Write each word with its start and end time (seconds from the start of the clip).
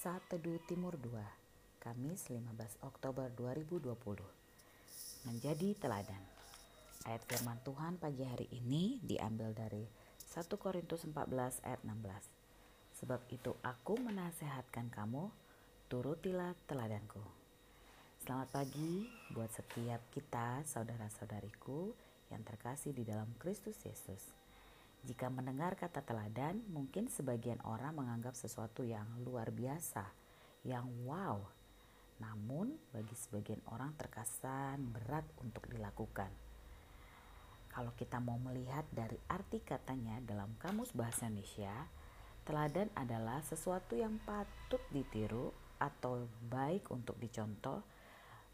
Saat 0.00 0.32
Teduh 0.32 0.56
Timur 0.64 0.96
2, 0.96 1.12
Kamis 1.76 2.32
15 2.32 2.56
Oktober 2.88 3.28
2020. 3.36 3.92
Menjadi 5.28 5.76
teladan. 5.76 6.24
Ayat 7.04 7.20
firman 7.28 7.60
Tuhan 7.60 8.00
pagi 8.00 8.24
hari 8.24 8.48
ini 8.48 8.96
diambil 9.04 9.52
dari 9.52 9.84
1 10.24 10.48
Korintus 10.56 11.04
14 11.04 11.60
ayat 11.68 11.84
16. 11.84 12.00
Sebab 12.96 13.20
itu 13.28 13.52
aku 13.60 14.00
menasehatkan 14.00 14.88
kamu, 14.88 15.28
turutilah 15.92 16.56
teladanku. 16.64 17.20
Selamat 18.24 18.48
pagi 18.56 19.04
buat 19.36 19.52
setiap 19.52 20.00
kita 20.16 20.64
saudara-saudariku 20.64 21.92
yang 22.32 22.40
terkasih 22.40 22.96
di 22.96 23.04
dalam 23.04 23.28
Kristus 23.36 23.76
Yesus. 23.84 24.32
Jika 25.00 25.32
mendengar 25.32 25.80
kata 25.80 26.04
teladan, 26.04 26.60
mungkin 26.68 27.08
sebagian 27.08 27.56
orang 27.64 27.96
menganggap 27.96 28.36
sesuatu 28.36 28.84
yang 28.84 29.08
luar 29.24 29.48
biasa, 29.48 30.04
yang 30.68 30.84
wow. 31.08 31.40
Namun, 32.20 32.76
bagi 32.92 33.16
sebagian 33.16 33.64
orang 33.72 33.96
terkesan 33.96 34.92
berat 34.92 35.24
untuk 35.40 35.64
dilakukan. 35.72 36.28
Kalau 37.70 37.96
kita 37.96 38.20
mau 38.20 38.36
melihat 38.36 38.84
dari 38.92 39.16
arti 39.30 39.64
katanya 39.64 40.20
dalam 40.20 40.52
Kamus 40.60 40.92
Bahasa 40.92 41.32
Indonesia, 41.32 41.72
teladan 42.44 42.92
adalah 42.92 43.40
sesuatu 43.40 43.96
yang 43.96 44.20
patut 44.26 44.82
ditiru 44.92 45.54
atau 45.80 46.28
baik 46.50 46.92
untuk 46.92 47.16
dicontoh 47.16 47.80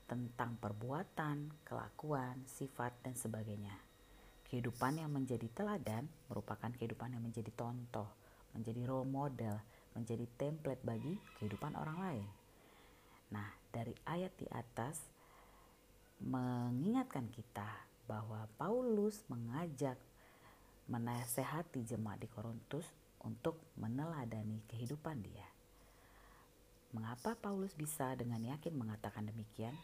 tentang 0.07 0.55
perbuatan, 0.63 1.67
kelakuan, 1.67 2.47
sifat, 2.47 2.95
dan 3.03 3.19
sebagainya. 3.19 3.75
Kehidupan 4.47 5.03
yang 5.03 5.11
menjadi 5.11 5.51
teladan 5.51 6.07
merupakan 6.31 6.71
kehidupan 6.71 7.15
yang 7.15 7.23
menjadi 7.23 7.51
contoh, 7.55 8.07
menjadi 8.55 8.87
role 8.87 9.09
model, 9.09 9.59
menjadi 9.99 10.25
template 10.39 10.83
bagi 10.87 11.19
kehidupan 11.41 11.75
orang 11.75 11.99
lain. 11.99 12.27
Nah, 13.35 13.49
dari 13.75 13.93
ayat 14.07 14.31
di 14.39 14.47
atas 14.55 15.03
mengingatkan 16.23 17.27
kita 17.35 17.67
bahwa 18.07 18.47
Paulus 18.55 19.27
mengajak 19.27 19.99
menasehati 20.87 21.83
jemaat 21.83 22.23
di 22.23 22.31
Korintus 22.31 22.87
untuk 23.27 23.59
meneladani 23.75 24.63
kehidupan 24.71 25.19
dia. 25.27 25.47
Mengapa 26.95 27.35
Paulus 27.35 27.75
bisa 27.75 28.15
dengan 28.15 28.39
yakin 28.39 28.73
mengatakan 28.79 29.27
demikian? 29.27 29.75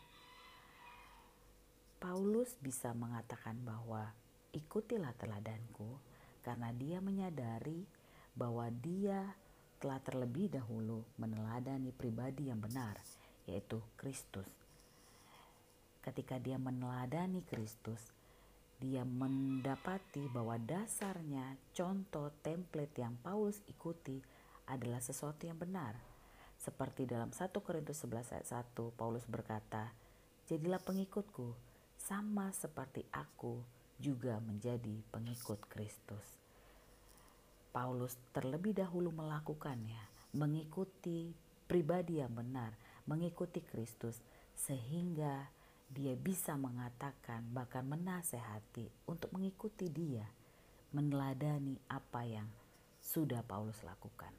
Paulus 1.98 2.54
bisa 2.62 2.94
mengatakan 2.94 3.58
bahwa 3.66 4.14
ikutilah 4.52 5.16
teladanku 5.16 5.96
karena 6.44 6.68
dia 6.76 7.00
menyadari 7.00 7.88
bahwa 8.36 8.68
dia 8.68 9.32
telah 9.80 9.98
terlebih 9.98 10.52
dahulu 10.52 11.02
meneladani 11.18 11.90
pribadi 11.90 12.52
yang 12.52 12.62
benar, 12.62 13.00
yaitu 13.48 13.82
Kristus. 13.98 14.46
Ketika 16.02 16.38
dia 16.38 16.58
meneladani 16.58 17.42
Kristus, 17.46 18.14
dia 18.78 19.06
mendapati 19.06 20.26
bahwa 20.30 20.58
dasarnya 20.58 21.58
contoh 21.74 22.30
template 22.42 22.98
yang 22.98 23.14
Paulus 23.22 23.62
ikuti 23.70 24.18
adalah 24.66 24.98
sesuatu 24.98 25.46
yang 25.46 25.58
benar. 25.58 25.94
Seperti 26.58 27.06
dalam 27.06 27.34
1 27.34 27.50
Korintus 27.58 28.02
11 28.06 28.38
ayat 28.38 28.46
1, 28.74 28.98
Paulus 28.98 29.26
berkata, 29.26 29.90
Jadilah 30.46 30.82
pengikutku, 30.82 31.54
sama 31.98 32.50
seperti 32.54 33.06
aku 33.14 33.81
juga 34.02 34.42
menjadi 34.42 34.98
pengikut 35.14 35.62
Kristus. 35.70 36.26
Paulus 37.70 38.18
terlebih 38.34 38.74
dahulu 38.74 39.14
melakukannya, 39.14 40.02
mengikuti 40.34 41.30
pribadi 41.70 42.18
yang 42.18 42.34
benar, 42.34 42.74
mengikuti 43.06 43.62
Kristus, 43.62 44.18
sehingga 44.52 45.48
dia 45.92 46.18
bisa 46.18 46.58
mengatakan, 46.58 47.46
bahkan 47.54 47.86
menasehati 47.86 49.08
untuk 49.08 49.32
mengikuti 49.32 49.88
Dia, 49.88 50.24
meneladani 50.92 51.76
apa 51.88 52.26
yang 52.26 52.48
sudah 53.00 53.40
Paulus 53.44 53.80
lakukan. 53.84 54.32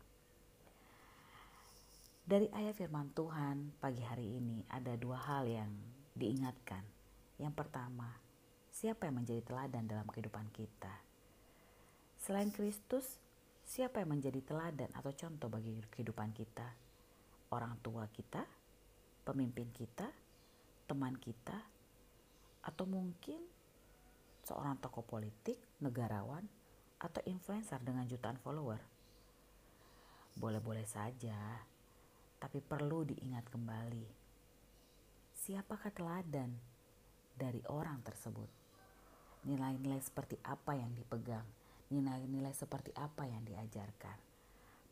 Dari 2.24 2.48
ayat 2.56 2.80
Firman 2.80 3.12
Tuhan 3.12 3.78
pagi 3.84 4.02
hari 4.02 4.40
ini, 4.40 4.64
ada 4.72 4.96
dua 4.96 5.20
hal 5.20 5.44
yang 5.44 5.72
diingatkan. 6.16 6.86
Yang 7.36 7.54
pertama, 7.54 8.23
siapa 8.74 9.06
yang 9.06 9.22
menjadi 9.22 9.46
teladan 9.46 9.86
dalam 9.86 10.10
kehidupan 10.10 10.50
kita? 10.50 10.90
Selain 12.18 12.50
Kristus, 12.50 13.22
siapa 13.62 14.02
yang 14.02 14.18
menjadi 14.18 14.42
teladan 14.42 14.90
atau 14.98 15.14
contoh 15.14 15.46
bagi 15.46 15.78
kehidupan 15.94 16.34
kita? 16.34 16.66
Orang 17.54 17.78
tua 17.86 18.10
kita, 18.10 18.42
pemimpin 19.30 19.70
kita, 19.70 20.10
teman 20.90 21.14
kita, 21.22 21.54
atau 22.66 22.90
mungkin 22.90 23.46
seorang 24.42 24.82
tokoh 24.82 25.06
politik, 25.06 25.62
negarawan, 25.78 26.50
atau 26.98 27.22
influencer 27.30 27.78
dengan 27.86 28.10
jutaan 28.10 28.42
follower? 28.42 28.82
Boleh-boleh 30.34 30.90
saja, 30.90 31.62
tapi 32.42 32.58
perlu 32.58 33.06
diingat 33.06 33.46
kembali. 33.54 34.08
Siapakah 35.30 35.94
teladan 35.94 36.58
dari 37.38 37.62
orang 37.70 38.02
tersebut? 38.02 38.63
Nilai-nilai 39.44 40.00
seperti 40.00 40.40
apa 40.44 40.76
yang 40.76 40.92
dipegang, 40.96 41.46
nilai-nilai 41.92 42.56
seperti 42.56 42.96
apa 42.96 43.28
yang 43.28 43.44
diajarkan. 43.44 44.18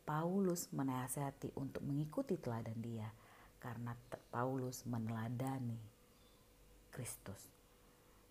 Paulus 0.02 0.68
menasihati 0.76 1.56
untuk 1.56 1.86
mengikuti 1.86 2.36
teladan 2.36 2.76
dia 2.84 3.08
karena 3.62 3.94
Paulus 4.34 4.84
meneladani 4.90 5.78
Kristus. 6.92 7.48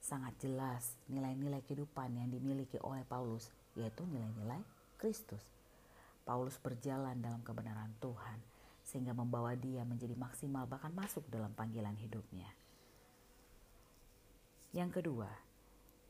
Sangat 0.03 0.37
jelas 0.43 0.99
nilai-nilai 1.09 1.63
kehidupan 1.65 2.19
yang 2.19 2.29
dimiliki 2.29 2.77
oleh 2.83 3.07
Paulus 3.07 3.49
yaitu 3.79 4.05
nilai-nilai 4.05 4.61
Kristus. 4.99 5.41
Paulus 6.27 6.59
berjalan 6.61 7.17
dalam 7.23 7.41
kebenaran 7.41 7.95
Tuhan 8.03 8.39
sehingga 8.85 9.15
membawa 9.15 9.55
dia 9.55 9.87
menjadi 9.87 10.19
maksimal 10.19 10.67
bahkan 10.67 10.91
masuk 10.91 11.23
dalam 11.31 11.55
panggilan 11.55 11.95
hidupnya. 11.97 12.51
Yang 14.75 15.03
kedua, 15.03 15.31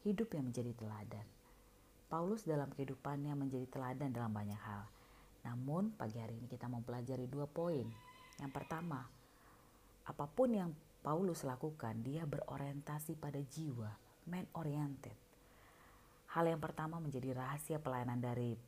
hidup 0.04 0.32
yang 0.32 0.48
menjadi 0.48 0.72
teladan. 0.76 1.26
Paulus 2.10 2.42
dalam 2.42 2.72
kehidupannya 2.74 3.36
menjadi 3.38 3.66
teladan 3.70 4.10
dalam 4.10 4.32
banyak 4.32 4.58
hal. 4.58 4.88
Namun 5.46 5.94
pagi 5.94 6.18
hari 6.18 6.36
ini 6.40 6.48
kita 6.50 6.66
mau 6.66 6.82
pelajari 6.82 7.28
dua 7.30 7.46
poin. 7.46 7.86
Yang 8.40 8.52
pertama, 8.52 9.06
apa 10.08 10.26
pun 10.26 10.50
yang 10.50 10.70
Paulus 11.00 11.48
lakukan, 11.48 12.02
dia 12.04 12.28
berorientasi 12.28 13.16
pada 13.16 13.40
jiwa, 13.40 13.88
man 14.28 14.44
oriented. 14.56 15.16
Hal 16.36 16.44
yang 16.44 16.60
pertama 16.60 17.00
menjadi 17.00 17.32
rahasia 17.32 17.80
pelayanan 17.80 18.20
dari 18.20 18.58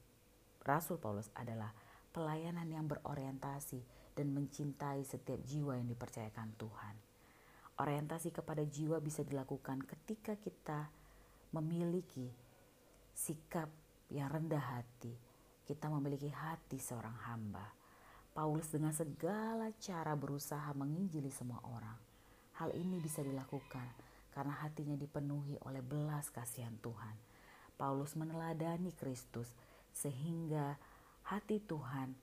Rasul 0.64 0.97
Paulus 0.97 1.28
adalah 1.34 1.75
pelayanan 2.14 2.69
yang 2.70 2.87
berorientasi 2.88 3.82
dan 4.14 4.31
mencintai 4.32 5.03
setiap 5.03 5.41
jiwa 5.44 5.76
yang 5.76 5.88
dipercayakan 5.88 6.54
Tuhan. 6.56 6.94
Orientasi 7.81 8.31
kepada 8.31 8.62
jiwa 8.62 9.00
bisa 9.00 9.25
dilakukan 9.25 9.82
ketika 9.82 10.37
kita 10.37 10.93
memiliki 11.53 12.29
sikap 13.13 13.69
yang 14.09 14.29
rendah 14.29 14.61
hati. 14.61 15.13
Kita 15.63 15.89
memiliki 15.89 16.29
hati 16.29 16.77
seorang 16.81 17.17
hamba. 17.29 17.65
Paulus 18.33 18.73
dengan 18.73 18.97
segala 18.97 19.69
cara 19.77 20.17
berusaha 20.17 20.73
menginjili 20.73 21.29
semua 21.29 21.61
orang. 21.69 21.97
Hal 22.57 22.73
ini 22.73 22.97
bisa 23.01 23.21
dilakukan 23.21 23.85
karena 24.33 24.57
hatinya 24.65 24.97
dipenuhi 24.97 25.61
oleh 25.69 25.85
belas 25.85 26.33
kasihan 26.33 26.73
Tuhan. 26.81 27.17
Paulus 27.77 28.17
meneladani 28.17 28.93
Kristus 28.97 29.53
sehingga 29.93 30.81
hati 31.29 31.61
Tuhan 31.61 32.17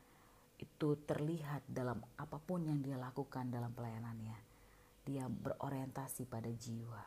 itu 0.60 1.00
terlihat 1.08 1.64
dalam 1.70 2.02
apa 2.18 2.42
pun 2.42 2.66
yang 2.66 2.82
dia 2.82 2.98
lakukan 2.98 3.48
dalam 3.48 3.72
pelayanannya. 3.72 4.38
Dia 5.06 5.26
berorientasi 5.30 6.28
pada 6.28 6.52
jiwa, 6.52 7.02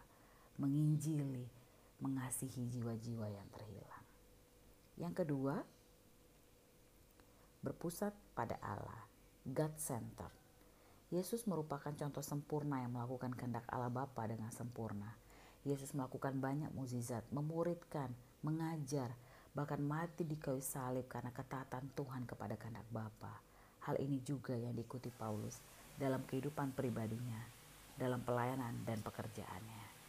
menginjili, 0.59 1.62
mengasihi 2.03 2.67
jiwa-jiwa 2.67 3.27
yang 3.31 3.49
terhilang. 3.55 4.05
Yang 4.99 5.15
kedua, 5.25 5.63
berpusat 7.63 8.11
pada 8.35 8.59
Allah, 8.59 9.07
God 9.47 9.79
Center. 9.79 10.29
Yesus 11.15 11.47
merupakan 11.47 11.93
contoh 11.95 12.25
sempurna 12.25 12.83
yang 12.83 12.99
melakukan 12.99 13.37
kehendak 13.39 13.69
Allah 13.71 13.93
Bapa 13.93 14.27
dengan 14.27 14.51
sempurna. 14.51 15.15
Yesus 15.63 15.95
melakukan 15.95 16.43
banyak 16.43 16.75
mukjizat, 16.75 17.23
memuridkan, 17.31 18.11
mengajar, 18.43 19.15
bahkan 19.55 19.79
mati 19.79 20.27
di 20.27 20.35
kayu 20.35 20.59
salib 20.59 21.07
karena 21.07 21.31
ketaatan 21.31 21.87
Tuhan 21.95 22.27
kepada 22.27 22.59
kehendak 22.59 22.89
Bapa. 22.91 23.39
Hal 23.87 24.01
ini 24.03 24.19
juga 24.27 24.59
yang 24.59 24.75
diikuti 24.75 25.13
Paulus 25.15 25.63
dalam 25.95 26.27
kehidupan 26.27 26.75
pribadinya, 26.75 27.39
dalam 27.95 28.25
pelayanan 28.27 28.83
dan 28.83 28.99
pekerjaannya. 29.05 30.02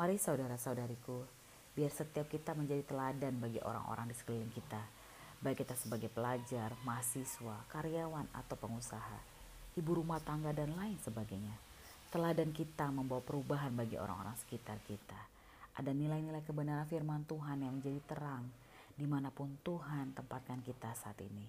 Mari 0.00 0.16
saudara-saudariku, 0.16 1.28
biar 1.76 1.92
setiap 1.92 2.24
kita 2.32 2.56
menjadi 2.56 2.80
teladan 2.88 3.36
bagi 3.36 3.60
orang-orang 3.60 4.08
di 4.08 4.16
sekeliling 4.16 4.48
kita. 4.48 4.80
baik 5.44 5.60
kita 5.60 5.76
sebagai 5.76 6.08
pelajar, 6.08 6.72
mahasiswa, 6.88 7.68
karyawan, 7.68 8.24
atau 8.32 8.56
pengusaha, 8.56 9.20
ibu 9.76 10.00
rumah 10.00 10.16
tangga, 10.24 10.56
dan 10.56 10.72
lain 10.72 10.96
sebagainya. 11.04 11.52
Teladan 12.08 12.48
kita 12.48 12.88
membawa 12.88 13.20
perubahan 13.20 13.76
bagi 13.76 14.00
orang-orang 14.00 14.32
sekitar 14.40 14.80
kita. 14.88 15.20
Ada 15.76 15.92
nilai-nilai 15.92 16.48
kebenaran 16.48 16.88
firman 16.88 17.28
Tuhan 17.28 17.60
yang 17.60 17.76
menjadi 17.76 18.00
terang 18.08 18.48
di 18.96 19.04
mana 19.04 19.28
pun 19.28 19.52
Tuhan 19.60 20.16
tempatkan 20.16 20.64
kita 20.64 20.96
saat 20.96 21.20
ini. 21.20 21.44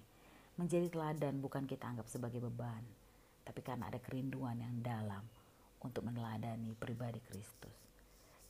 Menjadi 0.59 0.92
teladan 0.92 1.39
bukan 1.39 1.63
kita 1.63 1.88
anggap 1.88 2.12
sebagai 2.12 2.44
beban, 2.44 2.83
tapi 3.47 3.63
karena 3.63 3.88
ada 3.88 4.04
kerinduan 4.04 4.59
yang 4.59 4.75
dalam 4.83 5.24
untuk 5.80 6.04
meneladani 6.04 6.75
pribadi 6.75 7.24
Kristus. 7.24 7.90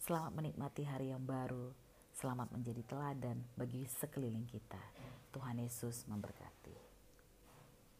Selamat 0.01 0.33
menikmati 0.33 0.81
hari 0.81 1.13
yang 1.13 1.21
baru, 1.21 1.77
selamat 2.17 2.49
menjadi 2.49 2.81
teladan 2.89 3.37
bagi 3.53 3.85
sekeliling 3.85 4.49
kita. 4.49 4.81
Tuhan 5.29 5.61
Yesus 5.61 6.09
memberkati. 6.09 6.60